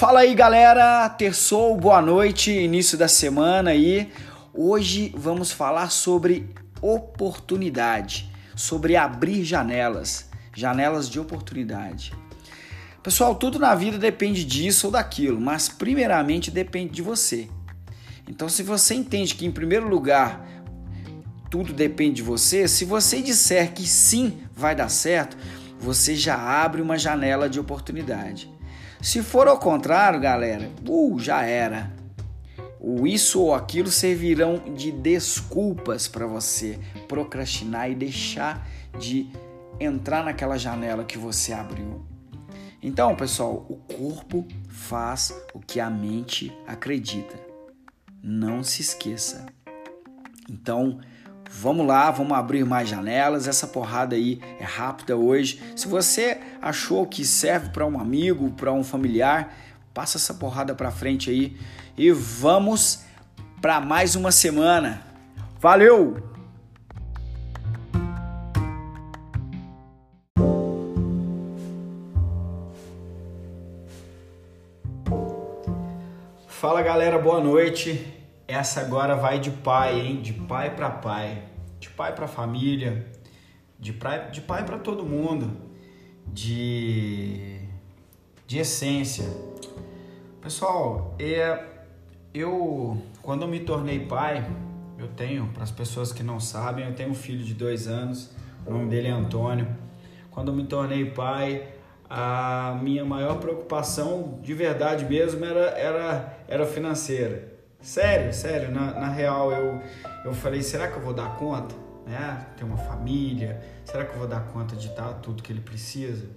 Fala 0.00 0.20
aí, 0.20 0.34
galera. 0.34 1.06
Terçou, 1.10 1.76
boa 1.76 2.00
noite, 2.00 2.50
início 2.50 2.96
da 2.96 3.06
semana 3.06 3.72
aí. 3.72 4.10
Hoje 4.54 5.12
vamos 5.14 5.52
falar 5.52 5.90
sobre 5.90 6.48
oportunidade, 6.80 8.32
sobre 8.56 8.96
abrir 8.96 9.44
janelas, 9.44 10.30
janelas 10.56 11.06
de 11.06 11.20
oportunidade. 11.20 12.14
Pessoal, 13.02 13.34
tudo 13.34 13.58
na 13.58 13.74
vida 13.74 13.98
depende 13.98 14.42
disso 14.42 14.86
ou 14.86 14.90
daquilo, 14.90 15.38
mas 15.38 15.68
primeiramente 15.68 16.50
depende 16.50 16.94
de 16.94 17.02
você. 17.02 17.46
Então, 18.26 18.48
se 18.48 18.62
você 18.62 18.94
entende 18.94 19.34
que 19.34 19.44
em 19.44 19.52
primeiro 19.52 19.86
lugar 19.86 20.46
tudo 21.50 21.74
depende 21.74 22.14
de 22.14 22.22
você, 22.22 22.66
se 22.66 22.86
você 22.86 23.20
disser 23.20 23.74
que 23.74 23.86
sim 23.86 24.38
vai 24.56 24.74
dar 24.74 24.88
certo, 24.88 25.36
você 25.78 26.16
já 26.16 26.38
abre 26.38 26.80
uma 26.80 26.96
janela 26.96 27.50
de 27.50 27.60
oportunidade. 27.60 28.50
Se 29.02 29.22
for 29.22 29.48
ao 29.48 29.58
contrário, 29.58 30.20
galera, 30.20 30.70
uh, 30.86 31.18
já 31.18 31.42
era. 31.42 31.90
O 32.78 33.06
isso 33.06 33.40
ou 33.40 33.54
aquilo 33.54 33.90
servirão 33.90 34.58
de 34.74 34.92
desculpas 34.92 36.06
para 36.06 36.26
você 36.26 36.78
procrastinar 37.08 37.90
e 37.90 37.94
deixar 37.94 38.66
de 38.98 39.30
entrar 39.78 40.22
naquela 40.22 40.58
janela 40.58 41.04
que 41.04 41.16
você 41.16 41.52
abriu. 41.52 42.04
Então, 42.82 43.16
pessoal, 43.16 43.66
o 43.68 43.76
corpo 43.76 44.46
faz 44.68 45.34
o 45.54 45.60
que 45.60 45.80
a 45.80 45.88
mente 45.88 46.52
acredita. 46.66 47.38
Não 48.22 48.62
se 48.62 48.82
esqueça. 48.82 49.46
Então, 50.48 51.00
Vamos 51.52 51.84
lá, 51.84 52.12
vamos 52.12 52.38
abrir 52.38 52.64
mais 52.64 52.88
janelas. 52.88 53.48
Essa 53.48 53.66
porrada 53.66 54.14
aí 54.14 54.40
é 54.60 54.64
rápida 54.64 55.16
hoje. 55.16 55.60
Se 55.74 55.88
você 55.88 56.38
achou 56.62 57.04
que 57.06 57.24
serve 57.24 57.70
para 57.70 57.84
um 57.84 57.98
amigo, 57.98 58.50
para 58.52 58.72
um 58.72 58.84
familiar, 58.84 59.52
passa 59.92 60.16
essa 60.16 60.32
porrada 60.32 60.74
para 60.76 60.92
frente 60.92 61.28
aí 61.28 61.56
e 61.98 62.12
vamos 62.12 63.02
para 63.60 63.80
mais 63.80 64.14
uma 64.14 64.30
semana. 64.30 65.02
Valeu! 65.58 66.22
Fala 76.46 76.80
galera, 76.80 77.18
boa 77.18 77.40
noite. 77.40 78.19
Essa 78.50 78.80
agora 78.80 79.14
vai 79.14 79.38
de 79.38 79.52
pai, 79.52 80.00
hein? 80.00 80.20
De 80.20 80.32
pai 80.32 80.74
para 80.74 80.90
pai, 80.90 81.40
de 81.78 81.88
pai 81.88 82.12
para 82.12 82.26
família, 82.26 83.06
de 83.78 83.92
pai 83.92 84.28
de 84.32 84.40
pai 84.40 84.64
para 84.64 84.76
todo 84.76 85.04
mundo, 85.04 85.56
de 86.26 87.60
de 88.48 88.58
essência. 88.58 89.24
Pessoal, 90.42 91.14
é 91.16 91.64
eu 92.34 93.00
quando 93.22 93.42
eu 93.42 93.48
me 93.48 93.60
tornei 93.60 94.00
pai, 94.00 94.44
eu 94.98 95.06
tenho 95.06 95.46
para 95.54 95.62
as 95.62 95.70
pessoas 95.70 96.12
que 96.12 96.24
não 96.24 96.40
sabem, 96.40 96.86
eu 96.86 96.92
tenho 96.92 97.10
um 97.10 97.14
filho 97.14 97.44
de 97.44 97.54
dois 97.54 97.86
anos, 97.86 98.34
o 98.66 98.72
nome 98.72 98.90
dele 98.90 99.06
é 99.06 99.12
Antônio. 99.12 99.68
Quando 100.28 100.48
eu 100.48 100.56
me 100.56 100.64
tornei 100.64 101.04
pai, 101.04 101.68
a 102.08 102.76
minha 102.82 103.04
maior 103.04 103.38
preocupação 103.38 104.40
de 104.42 104.54
verdade 104.54 105.04
mesmo 105.04 105.44
era 105.44 105.66
era 105.78 106.36
era 106.48 106.66
financeira 106.66 107.59
Sério, 107.80 108.32
sério, 108.32 108.70
na, 108.70 108.92
na 108.92 109.08
real 109.08 109.50
eu, 109.50 109.80
eu 110.26 110.34
falei, 110.34 110.62
será 110.62 110.88
que 110.88 110.96
eu 110.96 111.02
vou 111.02 111.14
dar 111.14 111.36
conta? 111.36 111.74
Né? 112.06 112.46
Ter 112.56 112.64
uma 112.64 112.76
família, 112.76 113.62
será 113.84 114.04
que 114.04 114.12
eu 114.12 114.18
vou 114.18 114.28
dar 114.28 114.40
conta 114.48 114.76
de 114.76 114.88
dar 114.88 115.14
tudo 115.14 115.42
que 115.42 115.50
ele 115.50 115.62
precisa? 115.62 116.28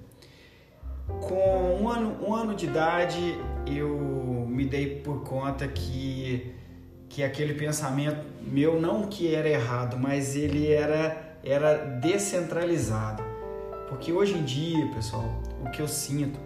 Com 1.06 1.80
um 1.82 1.90
ano, 1.90 2.18
um 2.26 2.34
ano 2.34 2.56
de 2.56 2.66
idade 2.66 3.38
eu 3.68 4.46
me 4.48 4.66
dei 4.66 5.02
por 5.02 5.24
conta 5.24 5.68
que, 5.68 6.56
que 7.10 7.22
aquele 7.22 7.54
pensamento 7.54 8.26
meu, 8.42 8.80
não 8.80 9.08
que 9.08 9.36
era 9.36 9.50
errado, 9.50 9.98
mas 10.00 10.38
ele 10.38 10.72
era, 10.72 11.38
era 11.44 11.76
descentralizado. 11.76 13.22
Porque 13.90 14.14
hoje 14.14 14.38
em 14.38 14.46
dia, 14.46 14.88
pessoal, 14.94 15.42
o 15.62 15.70
que 15.72 15.82
eu 15.82 15.90
sinto 15.90 16.40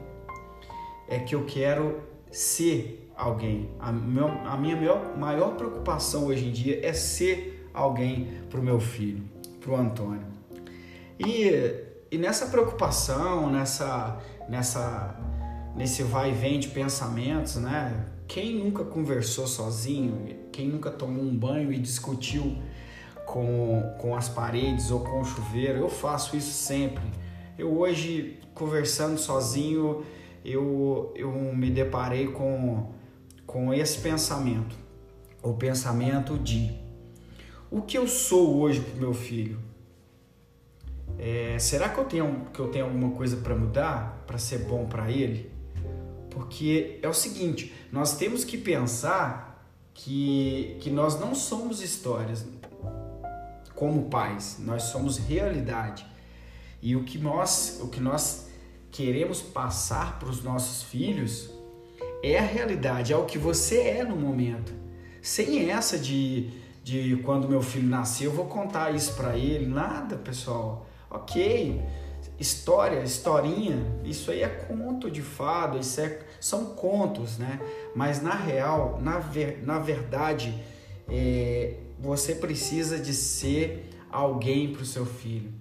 é 1.08 1.20
que 1.20 1.36
eu 1.36 1.46
quero 1.46 2.02
ser 2.38 3.12
alguém. 3.16 3.68
A, 3.80 3.92
meu, 3.92 4.28
a 4.28 4.56
minha 4.56 4.76
maior, 4.76 5.18
maior 5.18 5.56
preocupação 5.56 6.28
hoje 6.28 6.46
em 6.46 6.52
dia 6.52 6.86
é 6.86 6.94
ser 6.94 7.68
alguém 7.74 8.28
para 8.48 8.60
o 8.60 8.64
meu 8.64 8.80
filho, 8.80 9.24
para 9.60 9.72
o 9.72 9.76
Antônio. 9.76 10.28
E, 11.18 11.74
e 12.12 12.18
nessa 12.20 12.46
preocupação, 12.46 13.50
nessa, 13.50 14.20
nessa, 14.48 15.20
nesse 15.76 16.04
vai 16.04 16.30
e 16.30 16.34
vem 16.36 16.60
de 16.60 16.68
pensamentos, 16.68 17.56
né? 17.56 18.06
Quem 18.28 18.54
nunca 18.54 18.84
conversou 18.84 19.48
sozinho? 19.48 20.38
Quem 20.52 20.68
nunca 20.68 20.92
tomou 20.92 21.24
um 21.24 21.36
banho 21.36 21.74
e 21.74 21.80
discutiu 21.80 22.56
com, 23.26 23.96
com 23.98 24.16
as 24.16 24.30
paredes 24.30 24.92
ou 24.92 25.00
com 25.00 25.22
o 25.22 25.26
chuveiro? 25.26 25.80
Eu 25.80 25.90
faço 25.90 26.38
isso 26.38 26.52
sempre. 26.52 27.04
Eu 27.58 27.76
hoje, 27.76 28.40
conversando 28.54 29.18
sozinho, 29.18 30.06
eu, 30.44 31.14
eu 31.16 31.32
me 31.32 31.70
deparei 31.70 32.28
com 32.28 32.92
com 33.46 33.74
esse 33.74 34.00
pensamento, 34.00 34.76
o 35.42 35.54
pensamento 35.54 36.38
de 36.38 36.76
o 37.72 37.82
que 37.82 37.98
eu 37.98 38.08
sou 38.08 38.58
hoje 38.60 38.82
para 38.82 39.00
meu 39.00 39.14
filho? 39.14 39.58
É, 41.18 41.58
será 41.58 41.90
que 41.90 41.98
eu 41.98 42.06
tenho 42.06 42.48
que 42.54 42.60
eu 42.60 42.68
tenho 42.68 42.86
alguma 42.86 43.12
coisa 43.12 43.38
para 43.38 43.56
mudar 43.56 44.24
para 44.28 44.38
ser 44.38 44.60
bom 44.60 44.86
para 44.86 45.10
ele? 45.10 45.50
Porque 46.30 47.00
é 47.02 47.08
o 47.08 47.14
seguinte, 47.14 47.74
nós 47.92 48.18
temos 48.18 48.44
que 48.44 48.58
pensar 48.58 49.48
que, 49.94 50.78
que 50.80 50.92
nós 50.92 51.20
não 51.20 51.34
somos 51.34 51.82
histórias 51.82 52.46
como 53.74 54.10
pais, 54.10 54.58
nós 54.60 54.84
somos 54.84 55.18
realidade. 55.18 56.06
E 56.82 56.96
o 56.96 57.04
que 57.04 57.18
nós, 57.18 57.80
o 57.82 57.88
que 57.88 58.00
nós 58.00 58.47
queremos 58.92 59.42
passar 59.42 60.20
para 60.20 60.30
os 60.30 60.44
nossos 60.44 60.84
filhos 60.84 61.50
é 62.24 62.40
a 62.40 62.42
realidade, 62.42 63.14
é 63.14 63.18
o 63.18 63.26
que 63.26 63.38
você 63.38 63.82
é 63.82 64.04
no 64.04 64.16
momento. 64.16 64.74
Sem 65.22 65.70
essa 65.70 65.98
de, 65.98 66.50
de 66.84 67.18
quando 67.18 67.48
meu 67.50 67.62
filho 67.62 67.88
nasceu, 67.88 68.32
eu 68.32 68.36
vou 68.36 68.46
contar 68.46 68.94
isso 68.96 69.14
para 69.16 69.38
ele. 69.38 69.66
Nada, 69.66 70.16
pessoal. 70.16 70.88
Ok, 71.10 71.82
história, 72.40 73.02
historinha, 73.04 73.78
isso 74.04 74.32
aí 74.32 74.44
é 74.44 74.48
conto 74.48 75.10
de 75.10 75.22
fado, 75.22 75.78
isso 75.78 76.02
é, 76.02 76.20
são 76.40 76.66
contos, 76.76 77.38
né? 77.38 77.60
Mas 77.96 78.22
na 78.22 78.36
real, 78.36 79.00
na, 79.02 79.20
ver, 79.20 79.64
na 79.66 79.80
verdade, 79.80 80.54
é, 81.10 81.76
você 82.00 82.36
precisa 82.36 83.00
de 83.00 83.14
ser 83.14 83.90
alguém 84.12 84.72
para 84.72 84.84
o 84.84 84.86
seu 84.86 85.06
filho. 85.06 85.52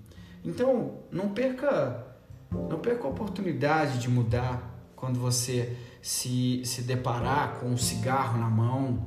Então, 0.44 0.98
não 1.10 1.31
perca, 1.31 2.06
não 2.51 2.79
perca 2.79 3.05
a 3.05 3.11
oportunidade 3.11 3.99
de 3.99 4.09
mudar 4.09 4.75
quando 4.95 5.19
você 5.21 5.77
se, 6.01 6.62
se 6.65 6.83
deparar 6.83 7.59
com 7.59 7.67
um 7.67 7.77
cigarro 7.77 8.39
na 8.39 8.49
mão, 8.49 9.07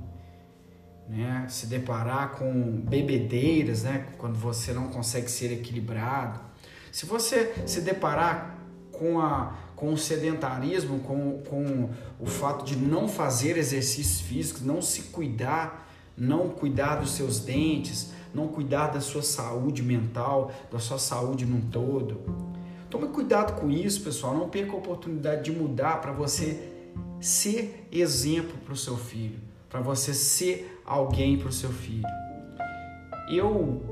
né? 1.08 1.46
se 1.50 1.66
deparar 1.66 2.32
com 2.32 2.82
bebedeiras, 2.82 3.84
né? 3.84 4.08
quando 4.18 4.38
você 4.38 4.72
não 4.72 4.90
consegue 4.90 5.30
ser 5.30 5.52
equilibrado. 5.52 6.40
Se 6.92 7.06
você 7.06 7.64
se 7.66 7.82
deparar 7.82 8.58
com, 8.92 9.20
a, 9.20 9.54
com 9.76 9.94
o 9.94 9.98
sedentarismo, 9.98 11.00
com, 11.00 11.42
com 11.50 11.90
o 12.20 12.26
fato 12.26 12.66
de 12.66 12.76
não 12.76 13.08
fazer 13.08 13.58
exercícios 13.58 14.22
físicos, 14.22 14.62
não 14.62 14.82
se 14.82 15.04
cuidar, 15.04 15.90
não 16.18 16.50
cuidar 16.50 16.98
dos 16.98 17.12
seus 17.12 17.40
dentes, 17.40 18.12
não 18.34 18.48
cuidar 18.48 18.88
da 18.88 19.02
sua 19.02 19.24
saúde 19.24 19.82
mental, 19.82 20.52
da 20.72 20.80
sua 20.80 21.00
saúde 21.00 21.46
num 21.46 21.62
todo. 21.62 22.59
Tome 22.90 23.10
cuidado 23.10 23.60
com 23.60 23.70
isso, 23.70 24.02
pessoal. 24.02 24.36
Não 24.36 24.50
perca 24.50 24.72
a 24.72 24.76
oportunidade 24.76 25.44
de 25.44 25.52
mudar 25.52 26.02
para 26.02 26.12
você 26.12 26.74
ser 27.20 27.88
exemplo 27.92 28.58
para 28.64 28.74
o 28.74 28.78
seu 28.78 28.98
filho, 28.98 29.40
para 29.70 29.82
você 29.82 30.14
ser 30.14 30.82
alguém 30.86 31.38
para 31.38 31.50
o 31.50 31.52
seu 31.52 31.70
filho. 31.70 32.08
Eu 33.30 33.84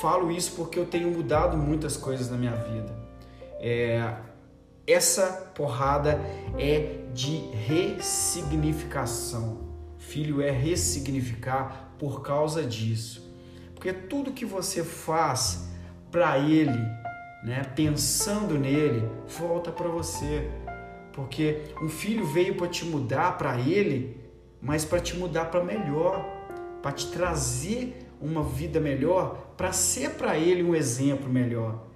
falo 0.00 0.30
isso 0.30 0.52
porque 0.52 0.78
eu 0.78 0.86
tenho 0.86 1.10
mudado 1.10 1.56
muitas 1.56 1.96
coisas 1.96 2.30
na 2.30 2.36
minha 2.36 2.54
vida. 2.54 2.94
É, 3.58 4.14
essa 4.86 5.50
porrada 5.54 6.20
é 6.56 7.00
de 7.12 7.38
ressignificação. 7.66 9.66
Filho 9.98 10.40
é 10.40 10.50
ressignificar 10.50 11.90
por 11.98 12.22
causa 12.22 12.62
disso. 12.62 13.28
Porque 13.74 13.92
tudo 13.92 14.32
que 14.32 14.44
você 14.44 14.84
faz 14.84 15.68
para 16.12 16.38
ele, 16.38 16.78
né, 17.42 17.62
pensando 17.74 18.58
nele, 18.58 19.08
volta 19.26 19.70
para 19.70 19.88
você. 19.88 20.50
Porque 21.12 21.62
um 21.82 21.88
filho 21.88 22.26
veio 22.26 22.56
para 22.56 22.68
te 22.68 22.84
mudar 22.84 23.38
para 23.38 23.58
ele, 23.58 24.20
mas 24.60 24.84
para 24.84 25.00
te 25.00 25.16
mudar 25.16 25.46
para 25.46 25.64
melhor, 25.64 26.24
para 26.82 26.92
te 26.92 27.10
trazer 27.10 28.06
uma 28.20 28.42
vida 28.42 28.80
melhor, 28.80 29.52
para 29.56 29.72
ser 29.72 30.10
para 30.10 30.36
ele 30.38 30.62
um 30.62 30.74
exemplo 30.74 31.28
melhor. 31.28 31.86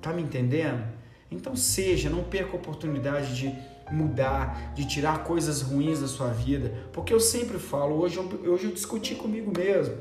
Tá 0.00 0.12
me 0.12 0.22
entendendo? 0.22 0.84
Então 1.30 1.56
seja, 1.56 2.10
não 2.10 2.24
perca 2.24 2.52
a 2.52 2.56
oportunidade 2.56 3.34
de, 3.34 3.54
mudar, 3.90 4.72
de 4.74 4.86
tirar 4.86 5.24
coisas 5.24 5.62
ruins 5.62 6.00
da 6.00 6.06
sua 6.06 6.28
vida. 6.28 6.72
Porque 6.92 7.12
eu 7.12 7.20
sempre 7.20 7.58
falo, 7.58 7.96
hoje 7.96 8.16
eu, 8.16 8.52
hoje 8.52 8.66
eu 8.66 8.72
discuti 8.72 9.14
comigo 9.14 9.52
mesmo. 9.56 9.96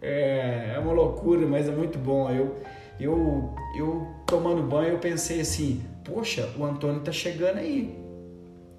É, 0.00 0.72
é 0.74 0.78
uma 0.78 0.92
loucura, 0.92 1.46
mas 1.46 1.68
é 1.68 1.72
muito 1.72 1.98
bom. 1.98 2.30
Eu, 2.30 2.56
eu, 3.00 3.54
eu 3.76 4.06
tomando 4.26 4.62
banho, 4.62 4.90
eu 4.90 4.98
pensei 4.98 5.40
assim, 5.40 5.82
poxa, 6.04 6.52
o 6.58 6.64
Antônio 6.64 7.00
tá 7.00 7.12
chegando 7.12 7.58
aí. 7.58 7.98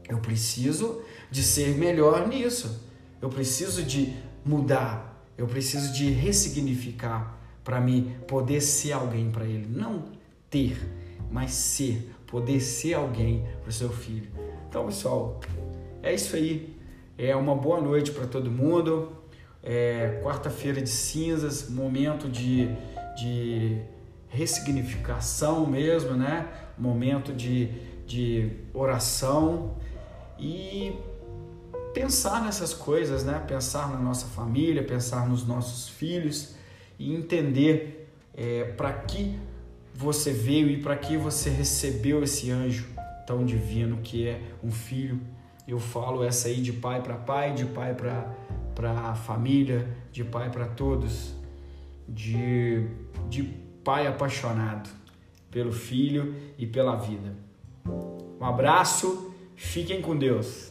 Eu 0.07 0.19
preciso 0.19 1.01
de 1.29 1.41
ser 1.41 1.75
melhor 1.77 2.27
nisso. 2.27 2.85
Eu 3.21 3.29
preciso 3.29 3.83
de 3.83 4.13
mudar. 4.45 5.25
Eu 5.38 5.47
preciso 5.47 5.94
de 5.94 6.09
ressignificar 6.09 7.39
para 7.63 7.79
mim 7.79 8.15
poder 8.27 8.62
ser 8.62 8.91
alguém 8.94 9.31
para 9.31 9.45
ele, 9.45 9.68
não 9.69 10.06
ter, 10.50 10.77
mas 11.31 11.51
ser, 11.51 12.12
poder 12.27 12.59
ser 12.59 12.95
alguém 12.95 13.45
para 13.62 13.69
o 13.69 13.73
seu 13.73 13.89
filho. 13.89 14.29
Então, 14.68 14.85
pessoal, 14.85 15.39
é 16.03 16.13
isso 16.13 16.35
aí. 16.35 16.75
É 17.18 17.35
uma 17.35 17.56
boa 17.56 17.79
noite 17.79 18.12
para 18.12 18.25
todo 18.25 18.50
mundo. 18.50 19.12
É 19.63 20.19
quarta-feira 20.23 20.81
de 20.81 20.89
cinzas, 20.89 21.69
momento 21.69 22.27
de, 22.27 22.68
de 23.15 23.79
ressignificação 24.31 25.68
mesmo, 25.68 26.16
né? 26.16 26.48
Momento 26.78 27.33
de, 27.33 27.69
de 28.07 28.50
oração 28.74 29.75
e 30.39 30.94
pensar 31.94 32.42
nessas 32.44 32.74
coisas, 32.74 33.24
né? 33.24 33.44
Pensar 33.45 33.89
na 33.92 34.00
nossa 34.00 34.25
família, 34.28 34.81
pensar 34.81 35.28
nos 35.28 35.45
nossos 35.45 35.89
filhos 35.89 36.56
e 36.98 37.13
entender 37.13 38.10
é, 38.33 38.63
para 38.63 38.94
que 38.94 39.38
você 39.94 40.31
veio 40.31 40.69
e 40.69 40.81
para 40.81 40.95
que 40.95 41.18
você 41.18 41.50
recebeu 41.50 42.24
esse 42.24 42.50
anjo 42.50 42.88
tão 43.28 43.45
divino 43.45 43.98
que 43.98 44.28
é 44.28 44.42
um 44.63 44.72
filho. 44.72 45.19
Eu 45.68 45.80
falo 45.80 46.24
essa 46.24 46.48
aí 46.48 46.62
de 46.62 46.74
pai 46.74 47.01
para 47.01 47.16
pai, 47.16 47.54
de 47.54 47.66
pai 47.66 47.94
para 47.94 49.13
família, 49.16 49.88
de 50.12 50.24
pai 50.24 50.50
para 50.50 50.66
todos, 50.66 51.33
de, 52.07 52.88
de 53.30 53.61
pai 53.83 54.07
apaixonado 54.07 54.89
pelo 55.50 55.72
filho 55.72 56.36
e 56.57 56.66
pela 56.66 56.95
vida. 56.95 57.36
Um 58.39 58.45
abraço, 58.45 59.33
fiquem 59.56 60.01
com 60.01 60.18
Deus. 60.18 60.70